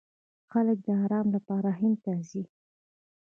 [0.51, 2.43] خلک د ارام لپاره هند ته ځي.